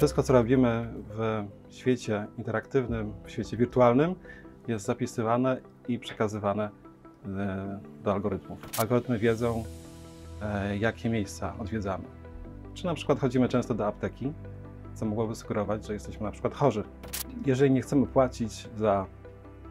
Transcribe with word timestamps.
Wszystko, 0.00 0.22
co 0.22 0.32
robimy 0.32 0.88
w 1.08 1.44
świecie 1.68 2.26
interaktywnym, 2.38 3.12
w 3.24 3.30
świecie 3.30 3.56
wirtualnym, 3.56 4.14
jest 4.68 4.86
zapisywane 4.86 5.60
i 5.88 5.98
przekazywane 5.98 6.70
e, 7.26 7.80
do 8.04 8.12
algorytmów. 8.12 8.58
Algorytmy 8.78 9.18
wiedzą, 9.18 9.64
e, 10.42 10.78
jakie 10.78 11.08
miejsca 11.08 11.54
odwiedzamy. 11.58 12.04
Czy 12.74 12.86
na 12.86 12.94
przykład 12.94 13.20
chodzimy 13.20 13.48
często 13.48 13.74
do 13.74 13.86
apteki, 13.86 14.32
co 14.94 15.06
mogłoby 15.06 15.34
sugerować, 15.34 15.86
że 15.86 15.92
jesteśmy 15.92 16.24
na 16.24 16.32
przykład 16.32 16.54
chorzy. 16.54 16.84
Jeżeli 17.46 17.70
nie 17.70 17.82
chcemy 17.82 18.06
płacić 18.06 18.68
za 18.76 19.06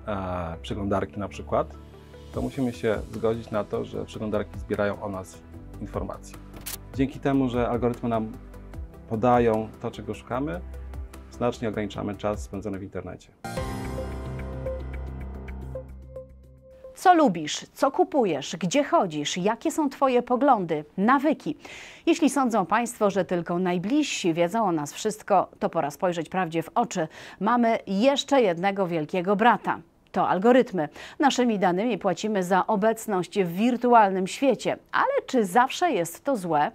e, 0.08 0.56
przeglądarki 0.62 1.20
na 1.20 1.28
przykład, 1.28 1.76
to 2.34 2.42
musimy 2.42 2.74
się 2.74 3.02
zgodzić 3.12 3.52
na 3.52 3.64
to, 3.64 3.86
że 3.86 4.06
przeglądarki 4.06 4.60
zbierają 4.60 5.02
o 5.02 5.10
nas 5.10 5.40
informacje. 5.82 6.38
Dzięki 6.96 7.20
temu, 7.20 7.50
że 7.50 7.70
algorytmy 7.70 8.10
nam 8.10 8.32
podają 9.10 9.70
to, 9.82 9.92
czego 9.92 10.14
szukamy, 10.14 10.62
znacznie 11.32 11.70
ograniczamy 11.70 12.16
czas 12.16 12.44
spędzony 12.44 12.80
w 12.80 12.84
internecie. 12.84 13.32
Co 16.96 17.14
lubisz, 17.14 17.66
co 17.74 17.92
kupujesz, 17.92 18.56
gdzie 18.60 18.84
chodzisz, 18.84 19.38
jakie 19.38 19.72
są 19.72 19.90
Twoje 19.90 20.22
poglądy, 20.22 20.86
nawyki. 20.98 21.58
Jeśli 22.06 22.30
sądzą 22.30 22.66
Państwo, 22.66 23.10
że 23.10 23.26
tylko 23.26 23.60
najbliżsi 23.60 24.34
wiedzą 24.34 24.66
o 24.66 24.72
nas 24.72 24.94
wszystko, 24.94 25.50
to 25.60 25.70
pora 25.70 25.92
spojrzeć 25.92 26.30
prawdzie 26.30 26.64
w 26.64 26.70
oczy. 26.76 27.08
Mamy 27.40 27.80
jeszcze 27.88 28.42
jednego 28.42 28.88
wielkiego 28.88 29.36
brata. 29.36 29.80
To 30.12 30.30
algorytmy. 30.30 30.90
Naszymi 31.20 31.60
danymi 31.60 31.98
płacimy 31.98 32.44
za 32.44 32.68
obecność 32.68 33.40
w 33.40 33.48
wirtualnym 33.48 34.28
świecie. 34.28 34.78
Ale 34.92 35.22
czy 35.28 35.46
zawsze 35.46 35.92
jest 35.92 36.24
to 36.24 36.38
złe? 36.38 36.72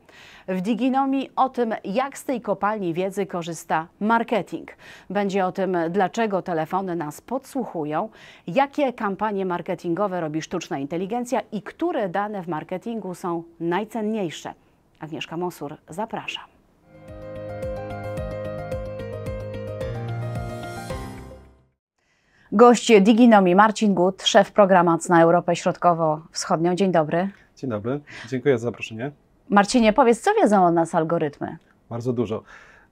W 0.49 0.61
Diginomii 0.61 1.31
o 1.37 1.49
tym, 1.49 1.75
jak 1.85 2.19
z 2.19 2.25
tej 2.25 2.41
kopalni 2.41 2.95
wiedzy 2.95 3.27
korzysta 3.27 3.87
marketing. 4.01 4.71
Będzie 5.11 5.47
o 5.47 5.53
tym, 5.53 5.77
dlaczego 5.91 6.43
telefony 6.43 6.97
nas 6.97 7.21
podsłuchują, 7.21 8.09
jakie 8.47 8.93
kampanie 8.93 9.47
marketingowe 9.47 10.21
robi 10.21 10.43
sztuczna 10.43 10.79
inteligencja 10.79 11.41
i 11.53 11.63
które 11.63 12.09
dane 12.09 12.43
w 12.43 12.49
marketingu 12.49 13.15
są 13.15 13.43
najcenniejsze. 13.61 14.55
Agnieszka 15.01 15.37
Mosur, 15.37 15.77
zapraszam. 15.89 16.54
Gość 22.55 22.93
Diginomi 23.01 23.55
Marcin 23.55 23.95
Gut, 23.95 24.23
szef 24.23 24.53
programac 24.53 25.09
na 25.09 25.23
Europę 25.23 25.57
Środkowo-Wschodnią. 25.57 26.75
Dzień 26.75 26.93
dobry. 26.93 27.29
Dzień 27.57 27.71
dobry, 27.71 28.01
dziękuję 28.29 28.59
za 28.59 28.65
zaproszenie. 28.65 29.13
Marcinie, 29.49 29.93
powiedz, 29.93 30.21
co 30.21 30.31
wiedzą 30.35 30.65
o 30.65 30.71
nas 30.71 30.95
algorytmy? 30.95 31.57
Bardzo 31.91 32.13
dużo. 32.13 32.43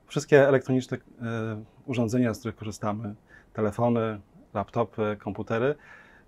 Wszystkie 0.06 0.48
elektroniczne 0.48 0.96
e, 0.96 1.00
urządzenia, 1.86 2.34
z 2.34 2.38
których 2.38 2.56
korzystamy, 2.56 3.14
telefony, 3.52 4.20
laptopy, 4.54 5.16
komputery, 5.20 5.74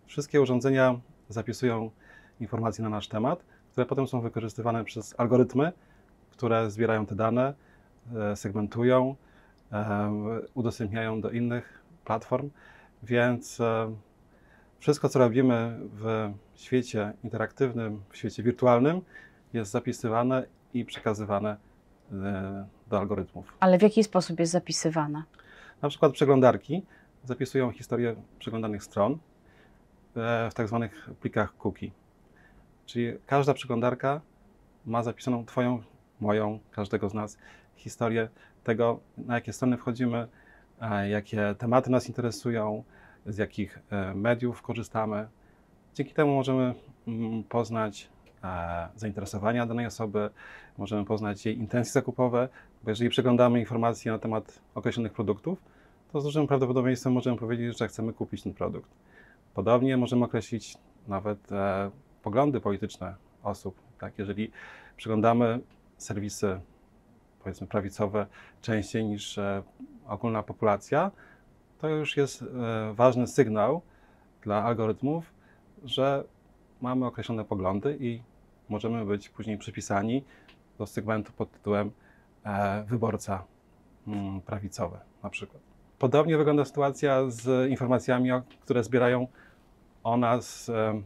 wszystkie 0.06 0.40
urządzenia 0.40 1.00
zapisują 1.28 1.90
informacje 2.40 2.84
na 2.84 2.90
nasz 2.90 3.08
temat, 3.08 3.44
które 3.72 3.86
potem 3.86 4.06
są 4.06 4.20
wykorzystywane 4.20 4.84
przez 4.84 5.14
algorytmy, 5.18 5.72
które 6.30 6.70
zbierają 6.70 7.06
te 7.06 7.14
dane, 7.14 7.54
e, 8.16 8.36
segmentują, 8.36 9.14
e, 9.72 10.10
udostępniają 10.54 11.20
do 11.20 11.30
innych 11.30 11.82
platform. 12.04 12.50
Więc 13.04 13.58
wszystko, 14.78 15.08
co 15.08 15.18
robimy 15.18 15.78
w 15.80 16.32
świecie 16.54 17.12
interaktywnym, 17.24 18.02
w 18.10 18.16
świecie 18.16 18.42
wirtualnym, 18.42 19.00
jest 19.52 19.70
zapisywane 19.70 20.46
i 20.74 20.84
przekazywane 20.84 21.56
e, 22.12 22.66
do 22.88 22.98
algorytmów. 22.98 23.56
Ale 23.60 23.78
w 23.78 23.82
jaki 23.82 24.04
sposób 24.04 24.40
jest 24.40 24.52
zapisywane? 24.52 25.22
Na 25.82 25.88
przykład 25.88 26.12
przeglądarki 26.12 26.82
zapisują 27.24 27.70
historię 27.70 28.16
przeglądanych 28.38 28.84
stron 28.84 29.12
e, 29.12 29.16
w 30.50 30.54
tak 30.54 30.68
zwanych 30.68 31.10
plikach 31.20 31.56
cookie. 31.56 31.90
Czyli 32.86 33.12
każda 33.26 33.54
przeglądarka 33.54 34.20
ma 34.86 35.02
zapisaną 35.02 35.46
Twoją, 35.46 35.82
moją, 36.20 36.58
każdego 36.70 37.08
z 37.08 37.14
nas 37.14 37.38
historię 37.76 38.28
tego, 38.64 39.00
na 39.18 39.34
jakie 39.34 39.52
strony 39.52 39.76
wchodzimy, 39.76 40.28
jakie 41.10 41.54
tematy 41.58 41.90
nas 41.90 42.08
interesują, 42.08 42.84
z 43.26 43.38
jakich 43.38 43.78
e, 43.90 44.14
mediów 44.14 44.62
korzystamy. 44.62 45.28
Dzięki 45.94 46.14
temu 46.14 46.34
możemy 46.34 46.74
mm, 47.08 47.44
poznać 47.44 48.08
e, 48.44 48.88
zainteresowania 48.96 49.66
danej 49.66 49.86
osoby, 49.86 50.30
możemy 50.78 51.04
poznać 51.04 51.46
jej 51.46 51.58
intencje 51.58 51.92
zakupowe, 51.92 52.48
bo 52.84 52.90
jeżeli 52.90 53.10
przeglądamy 53.10 53.60
informacje 53.60 54.12
na 54.12 54.18
temat 54.18 54.60
określonych 54.74 55.12
produktów, 55.12 55.58
to 56.12 56.20
z 56.20 56.24
dużym 56.24 56.46
prawdopodobieństwem 56.46 57.12
możemy 57.12 57.36
powiedzieć, 57.36 57.78
że 57.78 57.88
chcemy 57.88 58.12
kupić 58.12 58.42
ten 58.42 58.54
produkt. 58.54 58.90
Podobnie 59.54 59.96
możemy 59.96 60.24
określić 60.24 60.76
nawet 61.08 61.52
e, 61.52 61.90
poglądy 62.22 62.60
polityczne 62.60 63.14
osób. 63.42 63.80
Tak? 63.98 64.18
Jeżeli 64.18 64.50
przeglądamy 64.96 65.60
serwisy, 65.96 66.60
powiedzmy, 67.42 67.66
prawicowe 67.66 68.26
częściej 68.62 69.04
niż 69.04 69.38
ogólna 70.06 70.42
populacja, 70.42 71.10
to 71.84 71.88
już 71.88 72.16
jest 72.16 72.42
e, 72.42 72.46
ważny 72.94 73.26
sygnał 73.26 73.82
dla 74.42 74.62
algorytmów, 74.62 75.32
że 75.84 76.24
mamy 76.80 77.06
określone 77.06 77.44
poglądy 77.44 77.96
i 78.00 78.22
możemy 78.68 79.04
być 79.04 79.28
później 79.28 79.58
przypisani 79.58 80.24
do 80.78 80.86
segmentu 80.86 81.32
pod 81.32 81.50
tytułem 81.50 81.90
e, 82.44 82.84
wyborca 82.84 83.44
mm, 84.06 84.40
prawicowy 84.40 84.98
na 85.22 85.30
przykład. 85.30 85.62
Podobnie 85.98 86.38
wygląda 86.38 86.64
sytuacja 86.64 87.30
z 87.30 87.70
informacjami, 87.70 88.30
które 88.60 88.84
zbierają 88.84 89.26
o 90.04 90.16
nas 90.16 90.68
e, 90.68 91.02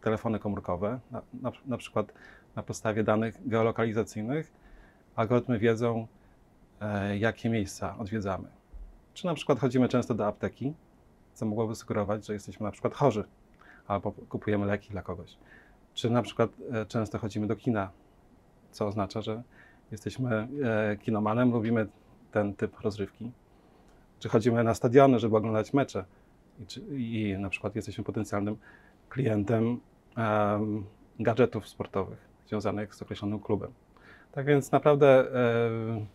telefony 0.00 0.38
komórkowe, 0.38 1.00
na, 1.10 1.22
na, 1.42 1.52
na 1.66 1.76
przykład 1.76 2.12
na 2.56 2.62
podstawie 2.62 3.04
danych 3.04 3.48
geolokalizacyjnych 3.48 4.52
algorytmy 5.16 5.58
wiedzą, 5.58 6.06
jakie 7.18 7.50
miejsca 7.50 7.98
odwiedzamy. 7.98 8.55
Czy 9.16 9.26
na 9.26 9.34
przykład 9.34 9.58
chodzimy 9.58 9.88
często 9.88 10.14
do 10.14 10.26
apteki, 10.26 10.74
co 11.34 11.46
mogłoby 11.46 11.74
sugerować, 11.74 12.26
że 12.26 12.32
jesteśmy 12.32 12.64
na 12.64 12.70
przykład 12.70 12.94
chorzy, 12.94 13.24
albo 13.86 14.12
kupujemy 14.12 14.66
leki 14.66 14.90
dla 14.90 15.02
kogoś. 15.02 15.36
Czy 15.94 16.10
na 16.10 16.22
przykład 16.22 16.50
e, 16.72 16.86
często 16.86 17.18
chodzimy 17.18 17.46
do 17.46 17.56
kina, 17.56 17.90
co 18.70 18.86
oznacza, 18.86 19.22
że 19.22 19.42
jesteśmy 19.90 20.48
e, 20.64 20.96
kinomanem, 20.96 21.52
lubimy 21.52 21.86
ten 22.32 22.54
typ 22.54 22.80
rozrywki. 22.80 23.30
Czy 24.18 24.28
chodzimy 24.28 24.64
na 24.64 24.74
stadiony, 24.74 25.18
żeby 25.18 25.36
oglądać 25.36 25.72
mecze 25.72 26.04
i, 26.60 26.66
czy, 26.66 26.80
i 26.80 27.36
na 27.38 27.48
przykład 27.48 27.76
jesteśmy 27.76 28.04
potencjalnym 28.04 28.56
klientem 29.08 29.80
um, 30.16 30.84
gadżetów 31.20 31.68
sportowych 31.68 32.18
związanych 32.46 32.94
z 32.94 33.02
określonym 33.02 33.40
klubem. 33.40 33.72
Tak 34.32 34.46
więc 34.46 34.72
naprawdę 34.72 35.06
e, 35.08 36.06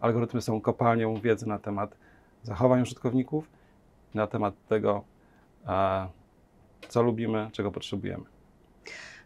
algorytmy 0.00 0.42
są 0.42 0.60
kopalnią 0.60 1.14
wiedzy 1.14 1.48
na 1.48 1.58
temat 1.58 2.01
zachowań 2.42 2.82
użytkowników, 2.82 3.48
na 4.14 4.26
temat 4.26 4.54
tego, 4.68 5.04
co 6.88 7.02
lubimy, 7.02 7.48
czego 7.52 7.70
potrzebujemy. 7.70 8.24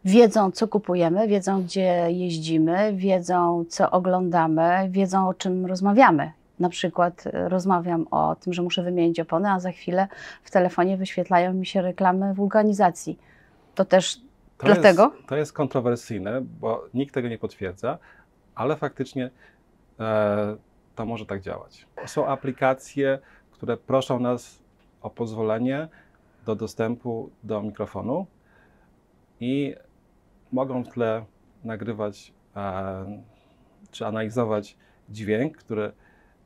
Wiedzą, 0.05 0.51
co 0.51 0.69
kupujemy, 0.69 1.29
wiedzą, 1.29 1.63
gdzie 1.63 2.07
jeździmy, 2.11 2.93
wiedzą, 2.97 3.65
co 3.69 3.91
oglądamy, 3.91 4.89
wiedzą, 4.91 5.29
o 5.29 5.35
czym 5.35 5.67
rozmawiamy. 5.67 6.33
Na 6.61 6.69
przykład 6.69 7.27
e, 7.27 7.49
rozmawiam 7.49 8.07
o 8.11 8.37
tym, 8.41 8.53
że 8.53 8.63
muszę 8.63 8.83
wymienić 8.83 9.21
opony, 9.21 9.51
a 9.51 9.61
za 9.61 9.73
chwilę 9.73 10.09
w 10.43 10.51
telefonie 10.51 10.97
wyświetlają 10.97 11.55
mi 11.55 11.67
się 11.67 11.83
reklamy 11.83 12.35
wulkanizacji. 12.35 13.19
To 13.75 13.85
też 13.85 14.17
to 14.59 14.67
dlatego? 14.67 15.13
Jest, 15.17 15.29
to 15.29 15.37
jest 15.37 15.53
kontrowersyjne, 15.53 16.41
bo 16.61 16.85
nikt 16.95 17.15
tego 17.15 17.29
nie 17.29 17.39
potwierdza, 17.39 17.99
ale 18.55 18.77
faktycznie 18.77 19.31
e, 20.01 20.57
to 20.97 21.07
może 21.07 21.27
tak 21.27 21.41
działać. 21.41 21.87
Są 22.07 22.27
aplikacje, 22.27 23.19
które 23.51 23.77
proszą 23.77 24.21
nas 24.21 24.63
o 25.03 25.11
pozwolenie 25.11 25.89
do 26.47 26.57
dostępu 26.57 27.31
do 27.43 27.63
mikrofonu 27.63 28.27
i 29.41 29.75
mogą 30.53 30.85
w 30.85 30.89
tle 30.89 31.25
nagrywać 31.65 32.33
e, 32.57 33.23
czy 33.91 34.07
analizować 34.07 34.77
dźwięk, 35.09 35.57
który 35.57 35.93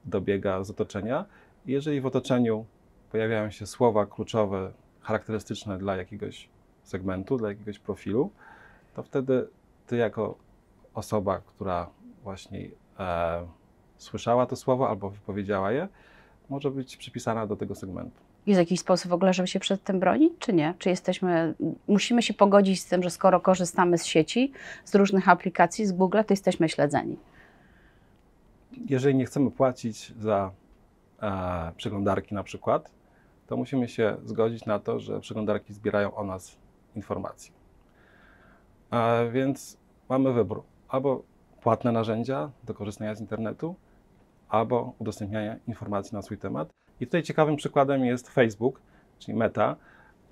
dobiega 0.05 0.64
z 0.64 0.70
otoczenia. 0.70 1.25
Jeżeli 1.67 2.00
w 2.00 2.06
otoczeniu 2.06 2.67
pojawiają 3.12 3.50
się 3.50 3.67
słowa 3.67 4.06
kluczowe, 4.06 4.73
charakterystyczne 5.00 5.79
dla 5.79 5.96
jakiegoś 5.96 6.49
segmentu, 6.82 7.37
dla 7.37 7.49
jakiegoś 7.49 7.79
profilu, 7.79 8.31
to 8.94 9.03
wtedy 9.03 9.49
ty 9.87 9.96
jako 9.96 10.38
osoba, 10.94 11.38
która 11.38 11.91
właśnie 12.23 12.69
e, 12.99 13.46
słyszała 14.02 14.47
to 14.47 14.56
słowo 14.56 14.88
albo 14.88 15.11
wypowiedziała 15.11 15.73
je, 15.73 15.88
może 16.49 16.70
być 16.70 16.97
przypisana 16.97 17.47
do 17.47 17.56
tego 17.56 17.75
segmentu. 17.75 18.20
Jest 18.47 18.58
jakiś 18.58 18.81
sposób 18.81 19.11
w 19.11 19.14
ogóle, 19.14 19.35
żeby 19.35 19.49
się 19.49 19.61
przed 19.61 19.85
tym 19.85 20.00
bronić, 20.00 20.32
czy 20.38 20.52
nie? 20.52 20.75
Czy 20.79 20.88
jesteśmy, 20.88 21.55
musimy 21.88 22.23
się 22.23 22.35
pogodzić 22.35 22.81
z 22.81 22.87
tym, 22.87 23.02
że 23.02 23.11
skoro 23.11 23.41
korzystamy 23.41 23.99
z 23.99 24.06
sieci, 24.06 24.52
z 24.85 24.94
różnych 24.94 25.29
aplikacji, 25.29 25.87
z 25.87 25.93
Google, 25.93 26.19
to 26.26 26.32
jesteśmy 26.32 26.69
śledzeni? 26.69 27.17
jeżeli 28.88 29.14
nie 29.14 29.25
chcemy 29.25 29.50
płacić 29.50 30.14
za 30.19 30.50
e, 31.23 31.73
przeglądarki 31.76 32.35
na 32.35 32.43
przykład, 32.43 32.91
to 33.46 33.56
musimy 33.56 33.88
się 33.88 34.17
zgodzić 34.25 34.67
na 34.67 34.79
to, 34.79 35.00
że 35.00 35.20
przeglądarki 35.20 35.73
zbierają 35.73 36.14
o 36.14 36.25
nas 36.25 36.56
informacje. 36.96 37.53
E, 38.91 39.31
więc 39.31 39.76
mamy 40.08 40.32
wybór. 40.32 40.62
Albo 40.88 41.23
płatne 41.62 41.93
narzędzia 41.93 42.50
do 42.64 42.75
korzystania 42.75 43.14
z 43.14 43.20
internetu, 43.20 43.75
albo 44.50 44.94
udostępniania 44.99 45.56
informacji 45.69 46.14
na 46.14 46.23
swój 46.23 46.38
temat. 46.38 46.70
I 47.00 47.06
tutaj 47.06 47.23
ciekawym 47.23 47.56
przykładem 47.56 48.05
jest 48.05 48.29
Facebook, 48.29 48.81
czyli 49.19 49.38
Meta, 49.38 49.76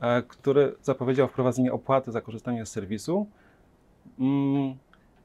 e, 0.01 0.23
który 0.23 0.75
zapowiedział 0.83 1.29
wprowadzenie 1.29 1.73
opłaty 1.73 2.13
za 2.13 2.21
korzystanie 2.21 2.67
z 2.67 2.71
serwisu, 2.71 3.27
mm, 4.19 4.77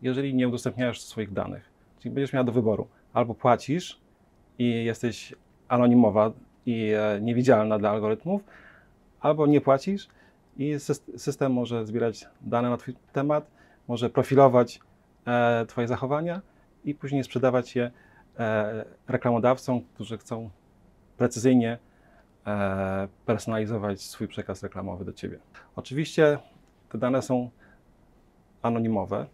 jeżeli 0.01 0.35
nie 0.35 0.47
udostępniasz 0.47 1.01
swoich 1.01 1.33
danych. 1.33 1.69
Czyli 1.99 2.15
będziesz 2.15 2.33
miał 2.33 2.43
do 2.43 2.51
wyboru. 2.51 2.87
Albo 3.13 3.35
płacisz 3.35 3.99
i 4.59 4.85
jesteś 4.85 5.35
anonimowa 5.67 6.31
i 6.65 6.91
e, 6.91 7.21
niewidzialna 7.21 7.79
dla 7.79 7.89
algorytmów, 7.89 8.43
albo 9.21 9.47
nie 9.47 9.61
płacisz 9.61 10.07
i 10.57 10.75
syst- 10.75 11.17
system 11.17 11.53
może 11.53 11.85
zbierać 11.85 12.27
dane 12.41 12.69
na 12.69 12.77
Twój 12.77 12.95
temat, 13.13 13.51
może 13.87 14.09
profilować 14.09 14.79
e, 15.27 15.65
Twoje 15.65 15.87
zachowania 15.87 16.41
i 16.85 16.95
później 16.95 17.23
sprzedawać 17.23 17.75
je 17.75 17.91
reklamodawcom, 19.07 19.81
którzy 19.81 20.17
chcą 20.17 20.49
precyzyjnie 21.17 21.77
e, 22.47 23.07
personalizować 23.25 24.01
swój 24.01 24.27
przekaz 24.27 24.63
reklamowy 24.63 25.05
do 25.05 25.13
Ciebie. 25.13 25.39
Oczywiście 25.75 26.39
te 26.89 26.97
dane 26.97 27.21
są 27.21 27.49
anonimowe, 28.61 29.25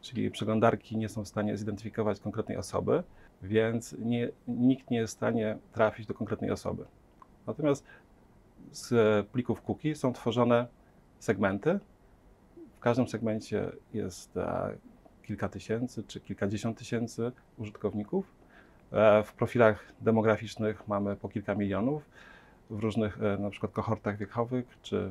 czyli 0.00 0.30
przeglądarki 0.30 0.96
nie 0.96 1.08
są 1.08 1.24
w 1.24 1.28
stanie 1.28 1.56
zidentyfikować 1.56 2.20
konkretnej 2.20 2.56
osoby, 2.56 3.02
więc 3.42 3.96
nie, 3.98 4.28
nikt 4.48 4.90
nie 4.90 4.98
jest 4.98 5.14
w 5.14 5.16
stanie 5.16 5.58
trafić 5.72 6.06
do 6.06 6.14
konkretnej 6.14 6.50
osoby. 6.50 6.84
Natomiast 7.46 7.84
z 8.72 9.26
plików 9.26 9.62
cookie 9.62 9.94
są 9.94 10.12
tworzone 10.12 10.66
segmenty. 11.18 11.80
W 12.76 12.80
każdym 12.80 13.08
segmencie 13.08 13.72
jest 13.92 14.36
e, 14.36 14.76
kilka 15.26 15.48
tysięcy 15.48 16.02
czy 16.02 16.20
kilkadziesiąt 16.20 16.78
tysięcy 16.78 17.32
użytkowników. 17.58 18.32
E, 18.92 19.22
w 19.22 19.32
profilach 19.32 19.92
demograficznych 20.00 20.88
mamy 20.88 21.16
po 21.16 21.28
kilka 21.28 21.54
milionów, 21.54 22.02
w 22.70 22.78
różnych 22.78 23.22
e, 23.22 23.38
na 23.38 23.50
przykład 23.50 23.72
kohortach 23.72 24.16
wiekowych 24.16 24.78
czy 24.82 25.10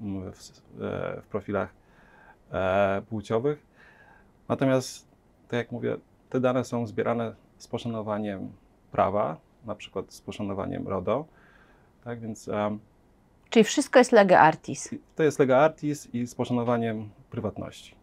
w, 0.00 0.32
w, 0.32 0.82
e, 0.82 1.20
w 1.22 1.26
profilach 1.26 1.86
płciowych. 3.08 3.66
Natomiast, 4.48 5.08
tak 5.48 5.58
jak 5.58 5.72
mówię, 5.72 5.96
te 6.30 6.40
dane 6.40 6.64
są 6.64 6.86
zbierane 6.86 7.34
z 7.58 7.68
poszanowaniem 7.68 8.52
prawa, 8.92 9.36
na 9.64 9.74
przykład 9.74 10.12
z 10.12 10.20
poszanowaniem 10.20 10.88
RODO. 10.88 11.26
Tak 12.04 12.20
więc 12.20 12.50
Czyli 13.50 13.64
wszystko 13.64 13.98
jest 13.98 14.12
lega 14.12 14.40
artis. 14.40 14.94
to 15.16 15.22
jest 15.22 15.38
lega 15.38 15.56
artis 15.56 16.14
i 16.14 16.26
z 16.26 16.34
poszanowaniem 16.34 17.10
prywatności. 17.30 17.94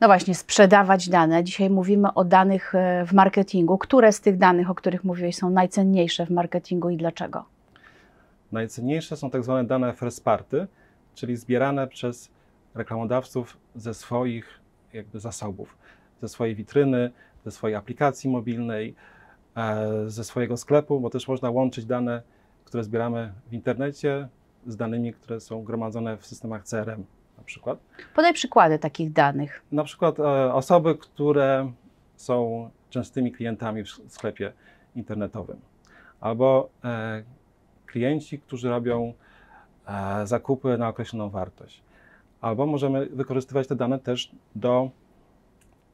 No 0.00 0.06
właśnie, 0.06 0.34
sprzedawać 0.34 1.08
dane. 1.08 1.44
Dzisiaj 1.44 1.70
mówimy 1.70 2.14
o 2.14 2.24
danych 2.24 2.74
e, 2.74 3.04
w 3.06 3.12
marketingu. 3.12 3.78
Które 3.78 4.12
z 4.12 4.20
tych 4.20 4.38
danych, 4.38 4.70
o 4.70 4.74
których 4.74 5.04
mówiłeś, 5.04 5.36
są 5.36 5.50
najcenniejsze 5.50 6.26
w 6.26 6.30
marketingu 6.30 6.90
i 6.90 6.96
dlaczego? 6.96 7.44
Najcenniejsze 8.52 9.16
są 9.16 9.30
tak 9.30 9.44
zwane 9.44 9.64
dane 9.64 9.92
first 9.92 10.24
party, 10.24 10.66
czyli 11.14 11.36
zbierane 11.36 11.86
przez 11.86 12.30
reklamodawców 12.74 13.56
ze 13.76 13.94
swoich 13.94 14.60
jakby 14.92 15.20
zasobów, 15.20 15.76
ze 16.20 16.28
swojej 16.28 16.54
witryny, 16.54 17.10
ze 17.44 17.50
swojej 17.50 17.76
aplikacji 17.76 18.30
mobilnej, 18.30 18.94
e, 19.56 19.88
ze 20.06 20.24
swojego 20.24 20.56
sklepu, 20.56 21.00
bo 21.00 21.10
też 21.10 21.28
można 21.28 21.50
łączyć 21.50 21.84
dane, 21.84 22.22
które 22.64 22.84
zbieramy 22.84 23.32
w 23.50 23.54
internecie 23.54 24.28
z 24.66 24.76
danymi, 24.76 25.12
które 25.12 25.40
są 25.40 25.64
gromadzone 25.64 26.16
w 26.16 26.26
systemach 26.26 26.64
CRM 26.64 27.04
na 27.38 27.44
przykład. 27.44 27.78
Podaj 28.14 28.34
przykłady 28.34 28.78
takich 28.78 29.12
danych. 29.12 29.62
Na 29.72 29.84
przykład 29.84 30.20
e, 30.20 30.54
osoby, 30.54 30.94
które 30.94 31.72
są 32.16 32.70
częstymi 32.90 33.32
klientami 33.32 33.84
w 33.84 33.88
sklepie 33.88 34.52
internetowym, 34.94 35.60
albo 36.20 36.68
e, 36.84 37.22
klienci, 37.86 38.38
którzy 38.38 38.68
robią 38.68 39.12
e, 39.86 40.26
zakupy 40.26 40.78
na 40.78 40.88
określoną 40.88 41.30
wartość. 41.30 41.82
Albo 42.40 42.66
możemy 42.66 43.06
wykorzystywać 43.06 43.66
te 43.66 43.76
dane 43.76 43.98
też 43.98 44.30
do 44.54 44.90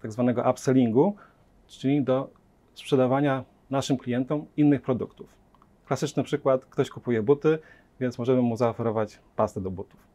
tak 0.03 0.13
zwanego 0.13 0.51
upsellingu, 0.51 1.17
czyli 1.67 2.03
do 2.03 2.31
sprzedawania 2.75 3.45
naszym 3.71 3.97
klientom 3.97 4.47
innych 4.57 4.83
produktów. 4.83 5.29
Klasyczny 5.87 6.23
przykład, 6.23 6.65
ktoś 6.65 6.91
kupuje 6.91 7.23
buty, 7.23 7.59
więc 8.01 8.19
możemy 8.19 8.43
mu 8.43 8.57
zaoferować 8.57 9.19
pastę 9.37 9.61
do 9.61 9.71
butów. 9.71 10.14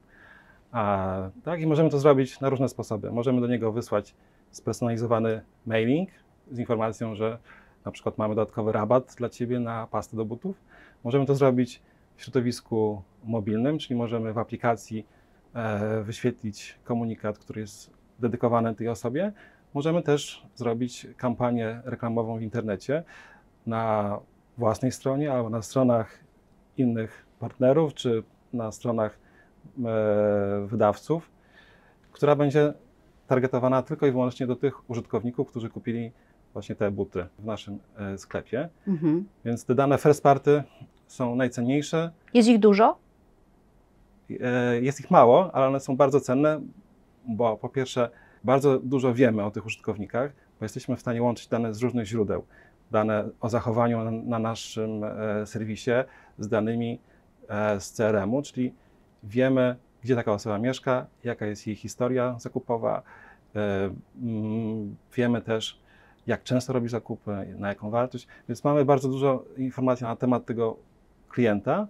A, 0.71 1.17
tak, 1.43 1.61
i 1.61 1.67
możemy 1.67 1.89
to 1.89 1.99
zrobić 1.99 2.39
na 2.39 2.49
różne 2.49 2.69
sposoby. 2.69 3.11
Możemy 3.11 3.41
do 3.41 3.47
niego 3.47 3.71
wysłać 3.71 4.15
spersonalizowany 4.51 5.41
mailing 5.65 6.09
z 6.51 6.59
informacją, 6.59 7.15
że 7.15 7.37
na 7.85 7.91
przykład 7.91 8.17
mamy 8.17 8.35
dodatkowy 8.35 8.71
rabat 8.71 9.15
dla 9.17 9.29
Ciebie 9.29 9.59
na 9.59 9.87
pastę 9.87 10.17
do 10.17 10.25
butów. 10.25 10.61
Możemy 11.03 11.25
to 11.25 11.35
zrobić 11.35 11.81
w 12.15 12.23
środowisku 12.23 13.01
mobilnym, 13.23 13.77
czyli 13.77 13.95
możemy 13.95 14.33
w 14.33 14.37
aplikacji 14.37 15.05
e, 15.53 16.03
wyświetlić 16.03 16.79
komunikat, 16.83 17.39
który 17.39 17.61
jest 17.61 17.93
dedykowany 18.19 18.75
tej 18.75 18.87
osobie. 18.87 19.31
Możemy 19.73 20.03
też 20.03 20.45
zrobić 20.55 21.07
kampanię 21.17 21.81
reklamową 21.85 22.37
w 22.37 22.41
internecie 22.41 23.03
na 23.65 24.19
własnej 24.57 24.91
stronie 24.91 25.31
albo 25.31 25.49
na 25.49 25.61
stronach 25.61 26.19
innych 26.77 27.25
partnerów, 27.39 27.93
czy 27.93 28.23
na 28.53 28.71
stronach 28.71 29.19
wydawców, 30.65 31.29
która 32.11 32.35
będzie 32.35 32.73
targetowana 33.27 33.81
tylko 33.81 34.07
i 34.07 34.11
wyłącznie 34.11 34.47
do 34.47 34.55
tych 34.55 34.89
użytkowników, 34.89 35.47
którzy 35.49 35.69
kupili 35.69 36.11
właśnie 36.53 36.75
te 36.75 36.91
buty 36.91 37.25
w 37.39 37.45
naszym 37.45 37.79
e, 37.97 38.17
sklepie. 38.17 38.69
Mhm. 38.87 39.25
Więc 39.45 39.65
te 39.65 39.75
dane 39.75 39.97
first 39.97 40.23
party 40.23 40.63
są 41.07 41.35
najcenniejsze. 41.35 42.11
Jest 42.33 42.49
ich 42.49 42.59
dużo? 42.59 42.97
E, 44.41 44.81
Jest 44.81 44.99
ich 44.99 45.11
mało, 45.11 45.55
ale 45.55 45.67
one 45.67 45.79
są 45.79 45.97
bardzo 45.97 46.19
cenne, 46.19 46.61
bo 47.27 47.57
po 47.57 47.69
pierwsze 47.69 48.09
bardzo 48.43 48.79
dużo 48.79 49.13
wiemy 49.13 49.43
o 49.45 49.51
tych 49.51 49.65
użytkownikach, 49.65 50.31
bo 50.59 50.65
jesteśmy 50.65 50.95
w 50.95 50.99
stanie 50.99 51.21
łączyć 51.23 51.47
dane 51.47 51.73
z 51.73 51.81
różnych 51.81 52.05
źródeł. 52.07 52.43
Dane 52.91 53.29
o 53.41 53.49
zachowaniu 53.49 54.03
na- 54.03 54.11
na 54.11 54.39
naszym 54.39 55.03
e, 55.03 55.45
serwisie 55.45 55.91
z 56.39 56.47
danymi 56.47 56.99
e, 57.49 57.79
z 57.79 57.91
CRM-u, 57.93 58.41
czyli 58.41 58.73
wiemy, 59.23 59.75
gdzie 60.03 60.15
taka 60.15 60.33
osoba 60.33 60.57
mieszka, 60.57 61.05
jaka 61.23 61.45
jest 61.45 61.67
jej 61.67 61.75
historia 61.75 62.35
zakupowa. 62.39 63.01
e, 63.55 63.89
mm, 64.21 64.95
Wiemy 65.15 65.41
też, 65.41 65.79
jak 66.27 66.43
często 66.43 66.73
robi 66.73 66.89
zakupy, 66.89 67.31
na 67.57 67.67
jaką 67.67 67.89
wartość, 67.89 68.27
więc 68.49 68.63
mamy 68.63 68.85
bardzo 68.85 69.09
dużo 69.09 69.45
informacji 69.57 70.03
na 70.03 70.15
temat 70.15 70.45
tego 70.45 70.77
klienta. 71.29 71.87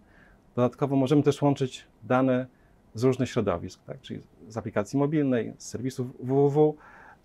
Dodatkowo 0.55 0.95
możemy 0.95 1.23
też 1.23 1.41
łączyć 1.41 1.87
dane 2.03 2.47
z 2.93 3.03
różnych 3.03 3.29
środowisk, 3.29 3.83
tak? 3.83 4.01
czyli 4.01 4.21
z 4.47 4.57
aplikacji 4.57 4.99
mobilnej, 4.99 5.53
z 5.57 5.67
serwisów 5.67 6.07
www, 6.19 6.75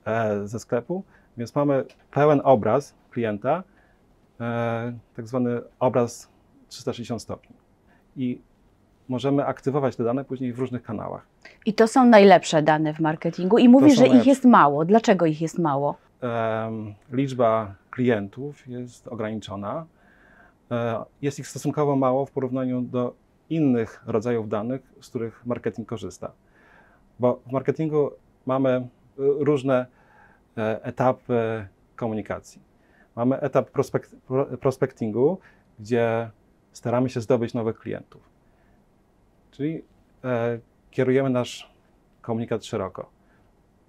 e, 0.07 0.49
ze 0.49 0.59
sklepu, 0.59 1.05
więc 1.37 1.55
mamy 1.55 1.85
pełen 2.11 2.41
obraz 2.45 2.95
klienta, 3.11 3.63
e, 4.41 4.99
tak 5.17 5.29
zwany 5.29 5.61
obraz 5.79 6.29
360 6.69 7.23
stopni. 7.23 7.57
I 8.17 8.41
możemy 9.09 9.47
aktywować 9.47 9.97
te 9.97 10.05
dane 10.05 10.25
później 10.25 10.53
w 10.53 10.59
różnych 10.59 10.83
kanałach. 10.83 11.27
I 11.67 11.75
to 11.75 11.89
są 11.89 12.05
najlepsze 12.07 12.63
dane 12.63 12.95
w 12.95 13.01
marketingu. 13.01 13.59
I 13.59 13.69
mówisz, 13.69 13.97
że 13.99 14.07
ich 14.07 14.27
jest 14.27 14.45
mało. 14.45 14.85
Dlaczego 14.85 15.27
ich 15.27 15.41
jest 15.41 15.59
mało? 15.59 15.97
Liczba 17.13 17.75
klientów 17.91 18.67
jest 18.69 19.09
ograniczona. 19.09 19.87
E, 20.71 21.05
Jest 21.23 21.39
ich 21.39 21.49
stosunkowo 21.49 21.97
mało 21.97 22.27
w 22.27 22.31
porównaniu 22.31 22.81
do 22.81 23.15
innych 23.51 24.03
rodzajów 24.07 24.49
danych, 24.49 24.83
z 25.01 25.09
których 25.09 25.47
marketing 25.47 25.89
korzysta. 25.89 26.31
Bo 27.19 27.41
w 27.47 27.53
marketingu 27.53 28.11
mamy 28.47 28.71
e, 28.71 28.83
różne 29.19 29.87
e, 30.59 30.85
etapy 30.85 31.67
komunikacji. 31.97 32.61
Mamy 33.17 33.41
etap 33.41 33.71
prospekt, 33.71 34.17
pro- 34.29 34.45
prospectingu, 34.47 35.39
gdzie 35.81 36.31
staramy 36.73 37.09
się 37.11 37.21
zdobyć 37.21 37.55
nowych 37.55 37.79
klientów. 37.79 38.23
Czyli 39.55 39.83
e, 40.25 40.59
kierujemy 40.91 41.31
nasz 41.31 41.71
komunikat 42.23 42.65
szeroko. 42.65 43.11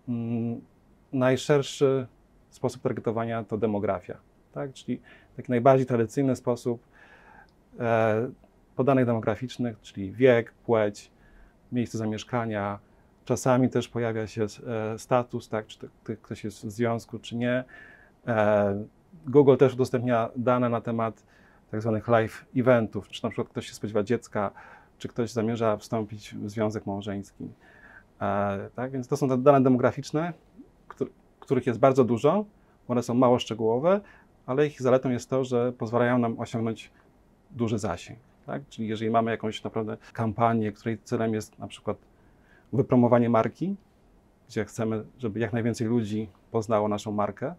Mm, 0.07 0.61
najszerszy 1.13 2.07
sposób 2.49 2.81
targetowania 2.81 3.43
to 3.43 3.57
demografia, 3.57 4.17
tak? 4.53 4.73
czyli 4.73 5.01
taki 5.35 5.51
najbardziej 5.51 5.85
tradycyjny 5.85 6.35
sposób 6.35 6.83
e, 7.79 9.05
demograficznych, 9.05 9.81
czyli 9.81 10.11
wiek, 10.11 10.51
płeć, 10.51 11.11
miejsce 11.71 11.97
zamieszkania. 11.97 12.79
Czasami 13.25 13.69
też 13.69 13.87
pojawia 13.87 14.27
się 14.27 14.43
e, 14.43 14.99
status, 14.99 15.49
tak? 15.49 15.67
czy 15.67 15.79
to 15.79 15.87
ktoś 16.21 16.43
jest 16.43 16.65
w 16.65 16.71
związku, 16.71 17.19
czy 17.19 17.35
nie. 17.35 17.63
E, 18.27 18.85
Google 19.27 19.55
też 19.55 19.73
udostępnia 19.73 20.29
dane 20.35 20.69
na 20.69 20.81
temat 20.81 21.23
tak 21.71 21.81
zwanych 21.81 22.07
live 22.07 22.45
eventów, 22.55 23.09
czy 23.09 23.23
na 23.23 23.29
przykład 23.29 23.49
ktoś 23.49 23.67
się 23.67 23.73
spodziewa 23.73 24.03
dziecka, 24.03 24.51
czy 24.97 25.07
ktoś 25.07 25.31
zamierza 25.31 25.77
wstąpić 25.77 26.35
w 26.35 26.49
związek 26.49 26.85
małżeński. 26.85 27.47
E, 28.21 28.69
tak, 28.75 28.91
więc 28.91 29.07
to 29.07 29.17
są 29.17 29.29
te 29.29 29.37
dane 29.37 29.61
demograficzne, 29.63 30.33
któ- 30.87 31.09
których 31.39 31.67
jest 31.67 31.79
bardzo 31.79 32.03
dużo. 32.03 32.45
One 32.87 33.03
są 33.03 33.13
mało 33.13 33.39
szczegółowe, 33.39 34.01
ale 34.45 34.67
ich 34.67 34.81
zaletą 34.81 35.09
jest 35.09 35.29
to, 35.29 35.43
że 35.43 35.73
pozwalają 35.73 36.17
nam 36.17 36.39
osiągnąć 36.39 36.91
duży 37.51 37.79
zasięg. 37.79 38.19
Tak? 38.45 38.61
Czyli 38.69 38.87
jeżeli 38.87 39.11
mamy 39.11 39.31
jakąś 39.31 39.63
naprawdę 39.63 39.97
kampanię, 40.13 40.71
której 40.71 40.97
celem 41.03 41.33
jest 41.33 41.59
na 41.59 41.67
przykład 41.67 41.97
wypromowanie 42.73 43.29
marki, 43.29 43.75
gdzie 44.49 44.65
chcemy, 44.65 45.03
żeby 45.17 45.39
jak 45.39 45.53
najwięcej 45.53 45.87
ludzi 45.87 46.29
poznało 46.51 46.87
naszą 46.87 47.11
markę, 47.11 47.55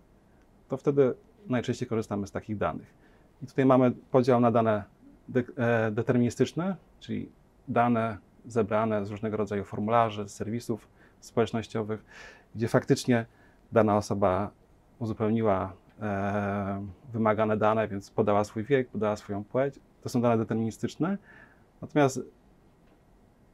to 0.68 0.76
wtedy 0.76 1.14
najczęściej 1.46 1.88
korzystamy 1.88 2.26
z 2.26 2.32
takich 2.32 2.56
danych. 2.58 2.86
I 3.42 3.46
tutaj 3.46 3.66
mamy 3.66 3.92
podział 4.10 4.40
na 4.40 4.50
dane 4.50 4.84
de 5.28 5.42
e, 5.56 5.90
deterministyczne, 5.90 6.76
czyli 7.00 7.28
dane 7.68 8.18
zebrane 8.46 9.06
z 9.06 9.10
różnego 9.10 9.36
rodzaju 9.36 9.64
formularzy, 9.64 10.28
z 10.28 10.34
serwisów 10.34 10.88
społecznościowych, 11.20 12.04
gdzie 12.54 12.68
faktycznie 12.68 13.26
dana 13.72 13.96
osoba 13.96 14.50
uzupełniła 14.98 15.72
e, 16.00 16.86
wymagane 17.12 17.56
dane, 17.56 17.88
więc 17.88 18.10
podała 18.10 18.44
swój 18.44 18.64
wiek, 18.64 18.88
podała 18.88 19.16
swoją 19.16 19.44
płeć. 19.44 19.80
To 20.02 20.08
są 20.08 20.20
dane 20.20 20.38
deterministyczne. 20.38 21.18
Natomiast 21.82 22.20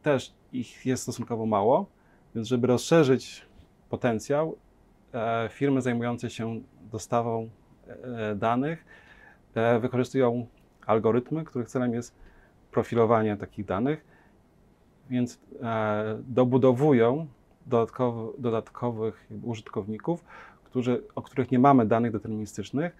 też 0.03 0.35
ich 0.53 0.87
jest 0.87 1.03
stosunkowo 1.03 1.47
mało, 1.47 1.87
więc 2.35 2.49
żeby 2.49 2.67
rozszerzyć 2.67 3.47
potencjał, 3.91 4.57
e, 5.15 5.49
firmy 5.53 5.83
zajmujące 5.83 6.31
się 6.31 6.61
dostawą 6.93 7.49
e, 7.89 8.35
danych 8.35 8.85
e, 9.55 9.79
wykorzystują 9.79 10.47
algorytmy, 10.87 11.45
których 11.45 11.69
celem 11.69 11.95
jest 11.95 12.15
profilowanie 12.73 13.37
takich 13.37 13.65
danych, 13.67 14.05
więc 15.11 15.41
e, 15.63 16.19
dobudowują 16.29 17.27
dodatkowych 18.39 19.27
użytkowników, 19.43 20.25
którzy, 20.65 21.03
o 21.15 21.23
których 21.23 21.51
nie 21.51 21.59
mamy 21.59 21.87
danych 21.87 22.13
deterministycznych, 22.13 22.97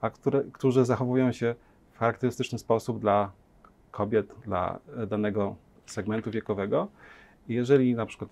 a 0.00 0.10
które, 0.10 0.44
którzy 0.52 0.84
zachowują 0.84 1.32
się 1.32 1.54
w 1.92 1.98
charakterystyczny 1.98 2.58
sposób 2.58 2.98
dla 3.00 3.32
kobiet, 3.90 4.34
dla 4.44 4.78
e, 4.96 5.06
danego 5.06 5.56
segmentu 5.86 6.30
wiekowego. 6.30 6.88
I 7.48 7.54
jeżeli 7.54 7.94
na 7.94 8.06
przykład 8.06 8.30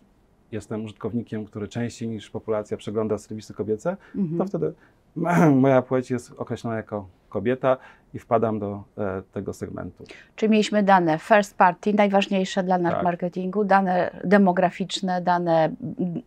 jestem 0.53 0.85
użytkownikiem, 0.85 1.45
który 1.45 1.69
częściej 1.69 2.09
niż 2.09 2.31
populacja 2.31 2.77
przegląda 2.77 3.19
serwisy 3.19 3.55
kobiece, 3.55 3.97
to 4.13 4.19
Mhm. 4.21 4.49
wtedy 4.49 4.73
moja 5.65 5.83
płeć 5.83 6.11
jest 6.11 6.33
określona 6.37 6.77
jako 6.77 7.07
kobieta 7.29 7.77
i 8.15 8.19
wpadam 8.19 8.59
do 8.59 8.83
e, 8.99 9.23
tego 9.33 9.53
segmentu. 9.53 10.05
Czyli 10.37 10.51
mieliśmy 10.53 10.83
dane 10.83 11.19
first 11.19 11.57
party, 11.57 11.95
najważniejsze 11.95 12.63
dla 12.63 12.79
nas 12.79 12.93
Tak. 12.95 13.03
marketingu, 13.05 13.65
dane 13.65 14.21
demograficzne, 14.25 15.21
dane 15.23 15.71